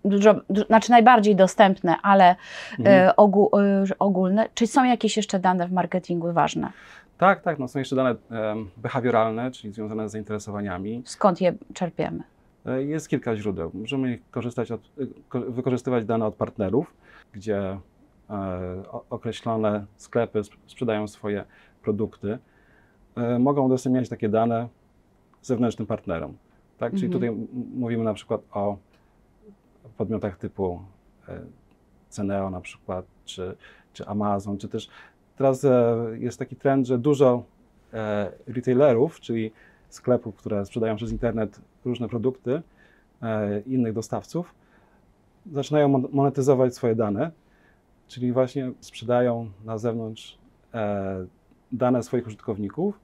dużo, 0.05 0.33
du- 0.49 0.65
znaczy 0.65 0.91
najbardziej 0.91 1.35
dostępne, 1.35 1.95
ale 2.01 2.35
Mhm. 2.79 3.07
e, 3.09 3.15
ogół, 3.15 3.49
e, 3.59 3.83
ogólne. 3.99 4.49
Czy 4.53 4.67
są 4.67 4.83
jakieś 4.83 5.17
jeszcze 5.17 5.39
dane 5.39 5.67
w 5.67 5.71
marketingu 5.71 6.33
ważne? 6.33 6.71
Tak, 7.17 7.41
tak, 7.41 7.59
no 7.59 7.67
są 7.67 7.79
jeszcze 7.79 7.95
dane 7.95 8.15
behawioralne, 8.77 9.51
czyli 9.51 9.73
związane 9.73 10.09
z 10.09 10.11
zainteresowaniami. 10.11 11.01
Skąd 11.05 11.41
je 11.41 11.53
czerpiemy? 11.73 12.23
E, 12.65 12.83
Jest 12.83 13.09
kilka 13.09 13.35
źródeł. 13.35 13.71
Możemy 13.73 14.19
korzystać 14.31 14.71
od, 14.71 14.81
ko- 15.29 15.39
wykorzystywać 15.41 16.05
dane 16.05 16.25
od 16.25 16.35
partnerów, 16.35 16.93
gdzie 17.33 17.57
e, 17.59 17.79
określone 19.09 19.85
sklepy 19.95 20.39
sp- 20.47 20.57
sprzedają 20.67 21.07
swoje 21.07 21.45
produkty. 21.83 22.37
E, 23.17 23.39
Mogą 23.39 23.65
udostępniać 23.65 24.09
takie 24.09 24.29
dane 24.29 24.67
zewnętrznym 25.41 25.87
partnerom. 25.87 26.37
Tak? 26.77 26.93
Czyli 26.93 27.05
Mhm. 27.05 27.21
tutaj 27.35 27.47
mówimy 27.75 28.03
na 28.03 28.13
przykład 28.13 28.41
o 28.51 28.77
podmiotach 29.97 30.37
typu 30.37 30.81
e, 31.29 31.39
Ceneo 32.09 32.49
na 32.49 32.61
przykład, 32.61 33.05
czy, 33.25 33.55
czy 33.93 34.07
Amazon, 34.07 34.57
czy 34.57 34.67
też 34.69 34.89
teraz 35.37 35.65
e, 35.65 35.95
jest 36.19 36.39
taki 36.39 36.55
trend, 36.55 36.87
że 36.87 36.97
dużo 36.97 37.43
e, 37.93 38.31
retailerów, 38.47 39.19
czyli 39.19 39.51
sklepów, 39.89 40.35
które 40.35 40.65
sprzedają 40.65 40.95
przez 40.95 41.11
internet 41.11 41.61
różne 41.85 42.07
produkty 42.09 42.61
e, 43.21 43.59
innych 43.61 43.93
dostawców, 43.93 44.55
zaczynają 45.51 45.87
mon- 45.87 46.07
monetyzować 46.11 46.75
swoje 46.75 46.95
dane, 46.95 47.31
czyli 48.07 48.31
właśnie 48.31 48.71
sprzedają 48.79 49.49
na 49.65 49.77
zewnątrz 49.77 50.37
e, 50.73 51.25
dane 51.71 52.03
swoich 52.03 52.27
użytkowników, 52.27 52.99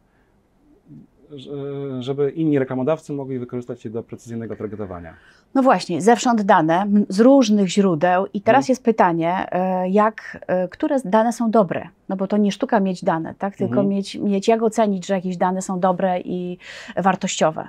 że- 1.32 2.04
żeby 2.04 2.32
inni 2.32 2.60
reklamodawcy 2.60 3.14
mogli 3.14 3.40
wykorzystać 3.40 3.86
je 3.86 3.92
do 3.92 4.04
precyzyjnego 4.04 4.56
targetowania. 4.56 5.14
No 5.56 5.64
właśnie, 5.64 6.02
zewsząd 6.02 6.42
dane 6.42 6.88
z 7.10 7.20
różnych 7.20 7.68
źródeł 7.70 8.26
i 8.34 8.42
teraz 8.42 8.60
Mhm. 8.64 8.72
jest 8.72 8.84
pytanie, 8.84 9.52
e, 9.52 9.90
jak, 9.90 10.38
e, 10.48 10.68
które 10.68 10.98
dane 11.06 11.34
są 11.34 11.52
dobre? 11.52 11.88
No 12.10 12.16
bo 12.16 12.28
to 12.28 12.38
nie 12.38 12.52
sztuka 12.52 12.80
mieć 12.80 13.04
dane, 13.04 13.36
tak? 13.36 13.56
Tylko 13.56 13.72
Mhm. 13.74 13.88
mieć, 13.88 14.16
mieć 14.16 14.48
jak 14.48 14.64
ocenić, 14.64 15.06
że 15.08 15.14
jakieś 15.14 15.38
dane 15.38 15.62
są 15.62 15.80
dobre 15.80 16.20
i 16.22 16.58
wartościowe. 16.98 17.68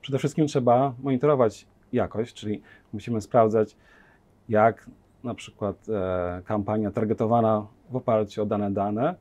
Przede 0.00 0.18
wszystkim 0.18 0.46
trzeba 0.46 0.92
monitorować 1.02 1.66
jakość, 1.92 2.34
czyli 2.34 2.62
musimy 2.92 3.20
sprawdzać, 3.20 3.76
jak 4.48 4.86
na 5.24 5.34
przykład 5.34 5.76
e, 5.88 6.42
kampania 6.44 6.90
targetowana 6.90 7.66
w 7.90 7.96
oparciu 7.96 8.42
o 8.42 8.46
dane 8.46 8.70
dane 8.70 9.14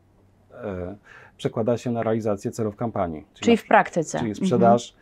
e, 0.53 0.95
przekłada 1.37 1.77
się 1.77 1.91
na 1.91 2.03
realizację 2.03 2.51
celów 2.51 2.75
kampanii. 2.75 3.25
Czyli 3.33 3.51
na 3.51 3.57
w 3.57 3.67
praktyce. 3.67 4.17
czyli 4.17 4.31
Mhm. 4.31 4.45
sprzedaż, 4.45 4.95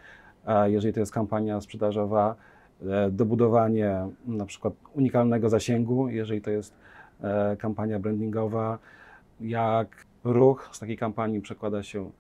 a 0.46 0.68
jeżeli 0.68 0.94
to 0.94 1.00
jest 1.00 1.12
kampania 1.12 1.62
sprzedażowa, 1.62 2.36
e, 2.82 3.12
dobudowanie 3.12 4.08
na 4.26 4.46
przykład 4.46 4.74
unikalnego 4.94 5.50
zasięgu, 5.50 6.10
jeżeli 6.10 6.42
to 6.42 6.52
jest 6.52 6.74
e, 7.22 7.58
kampania 7.60 8.00
brandingowa, 8.00 8.80
jak 9.42 10.06
ruch 10.24 10.70
z 10.72 10.80
takiej 10.80 10.98
kampanii 10.98 11.42
przekłada 11.42 11.84
się 11.84 12.12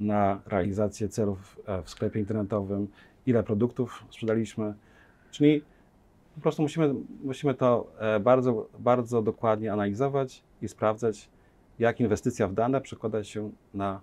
na 0.00 0.40
realizację 0.46 1.08
celów 1.08 1.58
e, 1.66 1.82
w 1.82 1.90
sklepie 1.90 2.20
internetowym, 2.20 2.88
ile 3.26 3.42
produktów 3.42 4.04
sprzedaliśmy, 4.10 4.74
czyli 5.30 5.62
po 6.36 6.40
prostu 6.40 6.62
musimy, 6.62 6.94
musimy 7.24 7.54
to 7.54 7.86
e, 7.98 8.20
bardzo, 8.20 8.68
bardzo 8.78 9.22
dokładnie 9.22 9.72
analizować 9.72 10.42
i 10.62 10.68
sprawdzać, 10.68 11.28
jak 11.78 12.00
inwestycja 12.00 12.48
w 12.48 12.54
dane 12.54 12.80
przekłada 12.80 13.24
się 13.24 13.50
na 13.74 14.00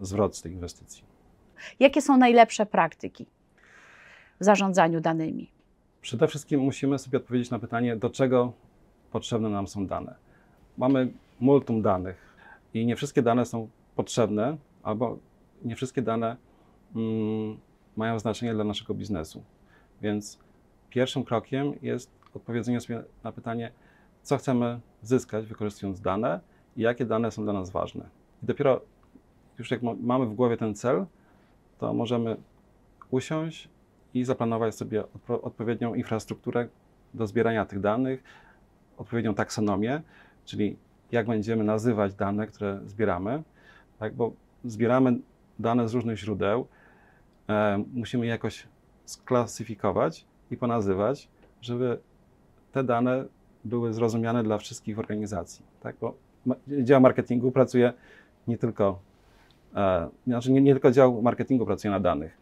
zwrot 0.00 0.36
z 0.36 0.42
tej 0.42 0.52
inwestycji. 0.52 1.04
Jakie 1.80 2.02
są 2.02 2.16
najlepsze 2.16 2.66
praktyki 2.66 3.26
w 4.40 4.44
zarządzaniu 4.44 5.00
danymi? 5.00 5.50
Przede 6.00 6.28
wszystkim 6.28 6.60
musimy 6.60 6.98
sobie 6.98 7.18
odpowiedzieć 7.18 7.50
na 7.50 7.58
pytanie, 7.58 7.96
do 7.96 8.10
czego 8.10 8.52
potrzebne 9.12 9.48
nam 9.48 9.66
są 9.66 9.86
dane. 9.86 10.14
Mamy 10.78 11.12
multum 11.40 11.82
danych 11.82 12.36
i 12.74 12.86
nie 12.86 12.96
wszystkie 12.96 13.22
dane 13.22 13.46
są 13.46 13.68
potrzebne, 13.96 14.56
albo 14.82 15.18
nie 15.64 15.76
wszystkie 15.76 16.02
dane 16.02 16.36
mm, 16.96 17.58
mają 17.96 18.18
znaczenie 18.18 18.54
dla 18.54 18.64
naszego 18.64 18.94
biznesu. 18.94 19.42
Więc 20.02 20.38
pierwszym 20.90 21.24
krokiem 21.24 21.72
jest 21.82 22.10
odpowiedzenie 22.34 22.80
sobie 22.80 23.02
na 23.24 23.32
pytanie, 23.32 23.72
co 24.22 24.36
chcemy 24.36 24.80
zyskać 25.02 25.46
wykorzystując 25.46 26.00
dane 26.00 26.40
i 26.76 26.82
jakie 26.82 27.06
dane 27.06 27.30
są 27.30 27.44
dla 27.44 27.52
nas 27.52 27.70
ważne. 27.70 28.08
I 28.42 28.46
dopiero 28.46 28.80
już 29.58 29.70
jak 29.70 29.82
ma- 29.82 29.94
mamy 30.00 30.26
w 30.26 30.34
głowie 30.34 30.56
ten 30.56 30.74
cel, 30.74 31.06
to 31.78 31.94
możemy 31.94 32.36
usiąść 33.10 33.68
i 34.14 34.24
zaplanować 34.24 34.74
sobie 34.74 35.02
odpo- 35.02 35.40
odpowiednią 35.42 35.94
infrastrukturę 35.94 36.68
do 37.14 37.26
zbierania 37.26 37.64
tych 37.64 37.80
danych, 37.80 38.22
odpowiednią 38.98 39.34
taksonomię, 39.34 40.02
czyli 40.44 40.76
jak 41.12 41.26
będziemy 41.26 41.64
nazywać 41.64 42.14
dane, 42.14 42.46
które 42.46 42.80
zbieramy, 42.86 43.42
tak, 43.98 44.14
bo 44.14 44.32
zbieramy 44.64 45.18
dane 45.58 45.88
z 45.88 45.94
różnych 45.94 46.18
źródeł, 46.18 46.66
e, 47.48 47.84
musimy 47.94 48.24
je 48.24 48.30
jakoś 48.30 48.66
sklasyfikować 49.04 50.26
i 50.50 50.56
ponazywać, 50.56 51.28
żeby 51.60 51.98
te 52.72 52.84
dane 52.84 53.24
były 53.64 53.92
zrozumiane 53.92 54.42
dla 54.42 54.58
wszystkich 54.58 54.98
organizacji, 54.98 55.64
tak, 55.80 55.96
bo 56.00 56.14
dział 56.68 57.00
marketingu 57.00 57.52
pracuje 57.52 57.92
nie 58.48 58.58
tylko, 58.58 58.98
e, 59.74 60.08
znaczy 60.26 60.52
nie, 60.52 60.60
nie 60.60 60.72
tylko 60.72 60.90
dział 60.90 61.22
marketingu 61.22 61.66
pracuje 61.66 61.90
na 61.90 62.00
danych, 62.00 62.38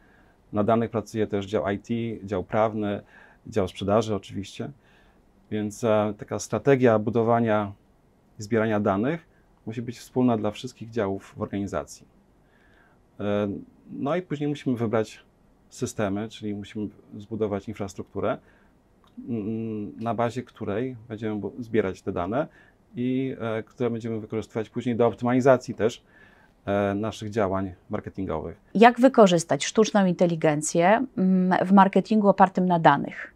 na 0.53 0.65
danych 0.65 0.91
pracuje 0.91 1.27
też 1.27 1.47
dział 1.47 1.65
IT, 1.71 1.89
dział 2.25 2.45
prawny, 2.45 3.03
dział 3.47 3.69
sprzedaży 3.69 4.15
oczywiście. 4.15 4.71
Więc 5.51 5.85
e, 5.85 6.15
taka 6.19 6.39
strategia 6.39 6.99
budowania 6.99 7.73
i 8.39 8.43
zbierania 8.43 8.81
danych 8.81 9.27
musi 9.67 9.83
być 9.83 9.99
wspólna 9.99 10.37
dla 10.37 10.51
wszystkich 10.51 10.91
działów 10.91 11.35
w 11.37 11.43
organizacji. 11.43 12.07
E, 13.21 13.49
no 13.91 14.17
i 14.17 14.23
później 14.23 14.49
musimy 14.49 14.77
wybrać 14.77 15.25
systemy, 15.69 16.29
czyli 16.29 16.55
musimy 16.55 16.89
zbudować 17.17 17.69
infrastrukturę, 17.69 18.39
mm, 19.29 19.93
na 20.01 20.15
bazie 20.15 20.43
której 20.43 20.97
będziemy 21.09 21.41
zbierać 21.59 22.03
te 22.03 22.13
dane 22.13 22.47
i 22.97 23.37
e, 23.41 23.63
które 23.63 23.91
będziemy 23.91 24.21
wykorzystywać 24.21 24.71
później 24.71 24.97
do 24.97 25.07
optymalizacji 25.07 25.75
też 25.75 26.03
e, 26.67 26.95
naszych 26.95 27.31
działań 27.31 27.75
marketingowych. 27.91 28.61
Jak 28.75 29.01
wykorzystać 29.01 29.65
sztuczną 29.65 30.07
inteligencję 30.07 31.07
mm, 31.17 31.67
w 31.67 31.73
marketingu 31.73 32.29
opartym 32.29 32.67
na 32.67 32.79
danych? 32.79 33.35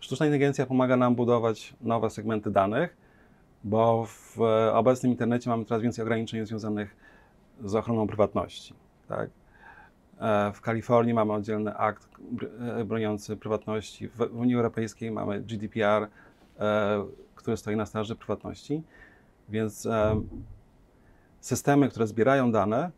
Sztuczna 0.00 0.26
inteligencja 0.26 0.66
pomaga 0.66 0.96
nam 0.96 1.14
budować 1.14 1.74
nowe 1.80 2.10
segmenty 2.10 2.50
danych, 2.50 2.96
bo 3.64 4.06
w 4.06 4.40
e, 4.40 4.74
obecnym 4.74 5.12
internecie 5.12 5.50
mamy 5.50 5.64
coraz 5.64 5.82
więcej 5.82 6.02
ograniczeń 6.02 6.46
związanych 6.46 6.96
z 7.64 7.74
ochroną 7.74 8.06
prywatności. 8.06 8.74
Tak? 9.08 9.30
E, 10.20 10.52
W 10.52 10.60
Kalifornii 10.60 11.14
mamy 11.14 11.32
oddzielny 11.32 11.76
akt 11.76 12.08
e, 12.78 12.84
broniący 12.84 13.36
prywatności. 13.36 14.08
W 14.08 14.20
Unii 14.20 14.54
Europejskiej 14.54 15.10
mamy 15.10 15.40
GDPR, 15.40 16.08
e, 16.60 17.06
który 17.34 17.56
stoi 17.56 17.76
na 17.76 17.86
straży 17.86 18.16
prywatności. 18.16 18.82
Więc 19.48 19.88
systemy, 21.40 21.88
które 21.88 22.06
zbierają 22.06 22.52
dane 22.52 22.90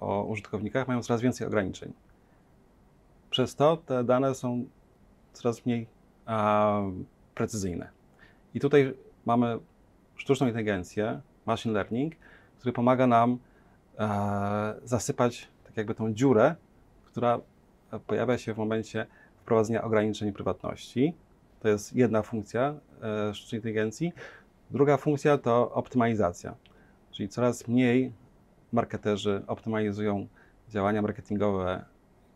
o 0.00 0.24
użytkownikach, 0.24 0.88
mają 0.88 1.02
coraz 1.02 1.20
więcej 1.20 1.46
ograniczeń. 1.46 1.92
Przez 3.30 3.56
to 3.56 3.76
te 3.76 4.04
dane 4.04 4.34
są 4.34 4.64
coraz 5.32 5.66
mniej 5.66 5.86
precyzyjne. 7.34 7.88
I 8.54 8.60
tutaj 8.60 8.94
mamy 9.26 9.58
sztuczną 10.16 10.46
inteligencję, 10.46 11.20
machine 11.46 11.74
learning, 11.74 12.14
który 12.58 12.72
pomaga 12.72 13.06
nam 13.06 13.38
zasypać 14.84 15.48
tak 15.74 15.78
jakby 15.78 15.94
tą 15.94 16.14
dziurę, 16.14 16.54
która 17.04 17.40
pojawia 18.06 18.38
się 18.38 18.54
w 18.54 18.58
momencie 18.58 19.06
wprowadzenia 19.36 19.84
ograniczeń 19.84 20.32
prywatności. 20.32 21.14
To 21.60 21.68
jest 21.68 21.96
jedna 21.96 22.22
funkcja 22.22 22.74
e, 23.02 23.34
sztucznej 23.34 23.58
inteligencji. 23.58 24.12
Druga 24.70 24.96
funkcja 24.96 25.38
to 25.38 25.72
optymalizacja, 25.72 26.54
czyli 27.10 27.28
coraz 27.28 27.68
mniej 27.68 28.12
marketerzy 28.72 29.42
optymalizują 29.46 30.26
działania 30.68 31.02
marketingowe 31.02 31.84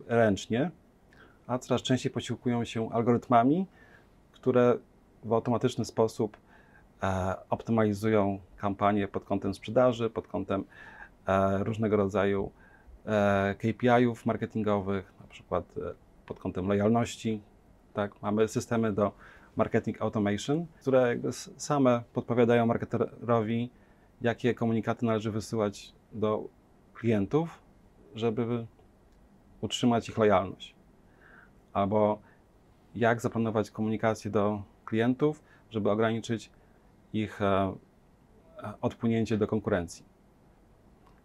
ręcznie, 0.07 0.71
a 1.47 1.59
coraz 1.59 1.83
częściej 1.83 2.13
posiłkują 2.13 2.65
się 2.65 2.93
algorytmami, 2.93 3.67
które 4.33 4.79
w 5.25 5.33
automatyczny 5.33 5.85
sposób 5.85 6.37
e, 7.03 7.35
optymalizują 7.51 8.39
kampanie 8.57 9.09
pod 9.09 9.25
kątem 9.25 9.55
sprzedaży, 9.55 10.11
pod 10.11 10.29
kątem 10.29 10.65
e, 11.27 11.65
różnego 11.65 11.97
rodzaju 11.97 12.51
KPI-ów 13.59 14.27
marketingowych, 14.27 15.13
na 15.21 15.27
przykład 15.27 15.65
e, 15.79 15.95
pod 16.27 16.41
kątem 16.41 16.69
lojalności. 16.69 17.41
Tak? 17.95 18.23
Mamy 18.23 18.49
systemy 18.49 18.93
do 18.93 19.13
marketing 19.57 20.03
automation, 20.03 20.67
które 20.81 21.17
same 21.57 22.03
podpowiadają 22.13 22.67
marketerowi, 22.67 23.71
jakie 24.21 24.55
komunikaty 24.55 25.07
należy 25.07 25.31
wysyłać 25.31 25.93
do 26.13 26.49
klientów, 26.95 27.63
żeby 28.15 28.67
utrzymać 29.61 30.09
ich 30.09 30.19
lojalność. 30.19 30.75
Albo 31.73 32.19
jak 32.95 33.21
zaplanować 33.21 33.71
komunikację 33.71 34.31
do 34.31 34.63
klientów, 34.85 35.43
żeby 35.71 35.91
ograniczyć 35.91 36.51
ich 37.13 37.43
e, 37.43 37.47
e, 37.47 38.73
odpłynięcie 38.81 39.39
do 39.39 39.47
konkurencji. 39.47 40.05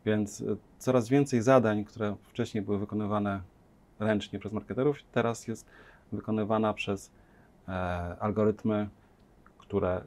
Więc 0.05 0.41
e, 0.41 0.55
coraz 0.83 1.09
więcej 1.09 1.41
zadań, 1.41 1.85
które 1.85 2.15
wcześniej 2.23 2.63
były 2.63 2.77
wykonywane 2.77 3.41
ręcznie 3.99 4.39
przez 4.39 4.51
marketerów, 4.53 4.97
teraz 5.11 5.47
jest 5.47 5.65
wykonywana 6.11 6.73
przez 6.73 7.11
e, 7.67 7.71
algorytmy, 8.19 8.89
które 9.58 10.01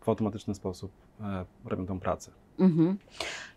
w 0.00 0.08
automatyczny 0.08 0.54
sposób 0.54 0.90
e, 1.20 1.44
robią 1.64 1.86
tą 1.86 2.00
pracę. 2.00 2.30
Mhm. 2.58 2.98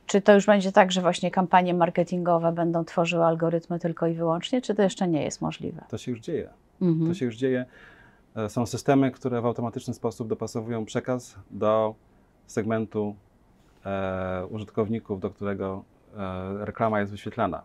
Czy 0.06 0.22
to 0.22 0.34
już 0.34 0.46
będzie 0.46 0.72
tak, 0.72 0.92
że 0.92 1.02
właśnie 1.02 1.32
kampanie 1.32 1.74
marketingowe 1.74 2.52
będą 2.52 2.86
tworzyły 2.86 3.26
algorytmy 3.26 3.80
tylko 3.80 4.08
i 4.08 4.14
wyłącznie, 4.14 4.62
czy 4.62 4.76
to 4.76 4.82
jeszcze 4.82 5.08
nie 5.08 5.24
jest 5.24 5.42
możliwe? 5.42 5.84
To 5.90 5.98
się 5.98 6.12
już 6.12 6.20
dzieje. 6.20 6.50
Mhm. 6.82 7.08
To 7.08 7.14
się 7.14 7.26
już 7.26 7.36
dzieje. 7.36 7.66
E, 8.36 8.50
Są 8.50 8.66
systemy, 8.66 9.12
które 9.12 9.42
w 9.42 9.46
automatyczny 9.46 9.94
sposób 9.94 10.28
dopasowują 10.28 10.86
przekaz 10.86 11.36
do 11.52 11.96
segmentu 12.48 13.16
e, 13.86 14.46
użytkowników, 14.50 15.20
do 15.20 15.30
którego 15.30 15.84
reklama 16.60 17.00
jest 17.00 17.12
wyświetlana. 17.12 17.64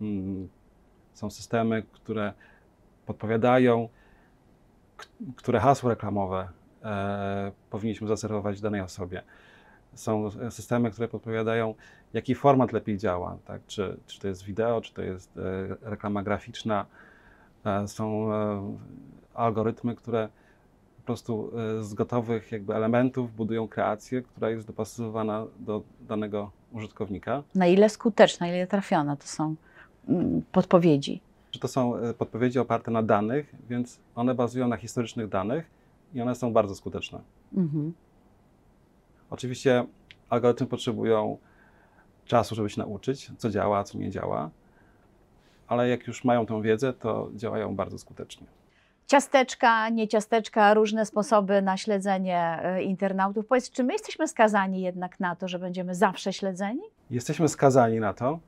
Mm, 0.00 0.48
Są 1.12 1.30
systemy, 1.30 1.82
które 1.92 2.32
podpowiadają, 3.06 3.88
które 5.36 5.60
hasło 5.60 5.90
reklamowe 5.90 6.48
e, 6.84 7.52
powinniśmy 7.70 8.08
zaserwować 8.08 8.60
danej 8.60 8.80
osobie. 8.80 9.22
Są 9.94 10.26
e, 10.26 10.50
systemy, 10.50 10.90
które 10.90 11.08
podpowiadają, 11.08 11.74
jaki 12.12 12.34
format 12.34 12.72
lepiej 12.72 12.98
działa, 12.98 13.38
tak? 13.44 13.60
czy, 13.66 13.96
czy 14.06 14.20
to 14.20 14.28
jest 14.28 14.44
wideo, 14.44 14.80
czy 14.80 14.94
to 14.94 15.02
jest 15.02 15.38
e, 15.38 15.42
reklama 15.82 16.22
graficzna. 16.22 16.86
E, 17.64 17.88
Są 17.88 18.32
e, 18.32 18.76
algorytmy, 19.34 19.94
które 19.94 20.28
prostu 21.06 21.50
e, 21.78 21.82
z 21.82 21.94
gotowych 21.94 22.52
jakby 22.52 22.74
elementów 22.74 23.36
budują 23.36 23.68
kreację, 23.68 24.22
która 24.22 24.50
jest 24.50 24.66
dopasowywana 24.66 25.46
do 25.58 25.82
danego 26.00 26.50
użytkownika. 26.72 27.42
Na 27.54 27.66
ile 27.66 27.88
skuteczne, 27.88 28.46
na 28.46 28.56
ile 28.56 28.66
trafione 28.66 29.16
to 29.16 29.26
są 29.26 29.54
mm, 30.08 30.42
podpowiedzi? 30.52 31.20
Czy 31.50 31.58
to 31.58 31.68
są 31.68 31.96
e, 31.96 32.14
podpowiedzi 32.14 32.58
oparte 32.58 32.90
na 32.90 33.02
danych, 33.02 33.54
więc 33.68 34.00
one 34.14 34.34
bazują 34.34 34.68
na 34.68 34.76
historycznych 34.76 35.28
danych 35.28 35.70
i 36.14 36.20
one 36.20 36.34
są 36.34 36.52
bardzo 36.52 36.74
skuteczne. 36.74 37.20
Mhm. 37.56 37.92
Oczywiście 39.30 39.86
algorytmy 40.30 40.66
potrzebują 40.66 41.38
czasu, 42.24 42.54
żeby 42.54 42.70
się 42.70 42.80
nauczyć, 42.80 43.30
co 43.38 43.50
działa, 43.50 43.84
co 43.84 43.98
nie 43.98 44.10
działa, 44.10 44.50
ale 45.68 45.88
jak 45.88 46.06
już 46.06 46.24
mają 46.24 46.46
tą 46.46 46.62
wiedzę, 46.62 46.92
to 46.92 47.30
działają 47.34 47.76
bardzo 47.76 47.98
skutecznie. 47.98 48.46
Ciasteczka, 49.06 49.88
nie 49.88 50.08
ciasteczka, 50.08 50.74
różne 50.74 51.06
sposoby 51.06 51.62
na 51.62 51.76
śledzenie 51.76 52.58
e, 52.62 52.82
internautów. 52.82 53.46
Powiedz, 53.46 53.70
czy 53.70 53.84
my 53.84 53.92
jesteśmy 53.92 54.28
skazani 54.28 54.80
jednak 54.80 55.20
na 55.20 55.36
to, 55.36 55.48
że 55.48 55.58
będziemy 55.58 55.94
zawsze 55.94 56.32
śledzeni? 56.32 56.82
Jesteśmy 57.10 57.48
skazani 57.48 58.00
na 58.00 58.14
to, 58.14 58.38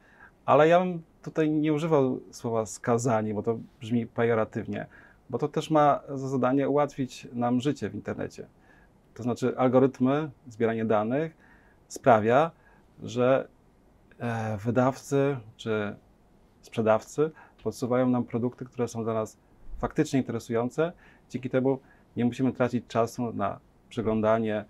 ale 0.47 0.69
ja 0.69 0.81
bym 0.81 1.03
tutaj 1.23 1.51
nie 1.51 1.73
używał 1.73 2.21
słowa 2.31 2.67
skazani, 2.67 3.35
bo 3.35 3.43
to 3.43 3.59
brzmi 3.81 4.07
pejoratywnie, 4.07 4.87
bo 5.31 5.39
to 5.39 5.49
też 5.49 5.71
ma 5.71 6.01
za 6.09 6.29
zadanie 6.29 6.69
ułatwić 6.69 7.29
nam 7.33 7.61
życie 7.61 7.91
w 7.91 7.95
internecie. 7.95 8.47
To 9.15 9.23
znaczy, 9.23 9.59
algorytmy, 9.59 10.31
zbieranie 10.49 10.85
danych 10.85 11.37
sprawia, 11.89 12.51
że 13.03 13.49
e, 14.19 14.57
wydawcy 14.57 15.37
czy 15.57 15.97
sprzedawcy 16.63 17.31
podsuwają 17.63 18.09
nam 18.09 18.25
produkty, 18.25 18.65
które 18.65 18.89
są 18.89 19.05
dla 19.05 19.15
nas 19.15 19.37
faktycznie 19.79 20.19
interesujące. 20.19 20.93
Dzięki 21.31 21.51
temu 21.51 21.79
nie 22.17 22.25
musimy 22.25 22.53
tracić 22.53 22.87
czasu 22.87 23.33
na 23.33 23.61
przeglądanie 23.89 24.65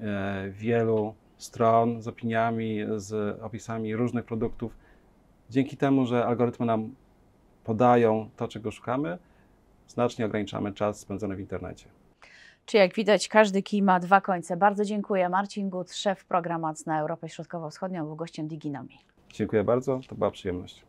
e, 0.00 0.50
wielu 0.50 1.14
stron 1.36 2.02
z 2.02 2.08
opiniami, 2.08 2.78
z 2.96 3.40
opisami 3.42 3.96
różnych 3.96 4.24
produktów. 4.24 4.76
Dzięki 5.50 5.76
temu, 5.76 6.06
że 6.06 6.26
algorytmy 6.26 6.66
nam 6.66 6.94
podają 7.64 8.30
to, 8.36 8.48
czego 8.48 8.70
szukamy, 8.70 9.18
znacznie 9.88 10.26
ograniczamy 10.26 10.72
czas 10.72 11.00
spędzony 11.00 11.36
w 11.36 11.40
internecie. 11.40 11.86
Czy 12.66 12.76
jak 12.76 12.94
widać, 12.94 13.28
każdy 13.28 13.62
kij 13.62 13.82
ma 13.82 14.00
dwa 14.00 14.20
końce. 14.20 14.56
Bardzo 14.56 14.84
dziękuję. 14.84 15.28
Marcin 15.28 15.70
Gut, 15.70 15.92
szef 15.92 16.24
programu 16.24 16.66
na 16.86 17.00
Europę 17.00 17.28
Środkowo-Wschodnią, 17.28 18.04
był 18.04 18.16
gościem 18.16 18.48
Diginomii. 18.48 18.98
Dziękuję 19.32 19.64
bardzo, 19.64 20.00
to 20.08 20.14
była 20.14 20.30
przyjemność. 20.30 20.84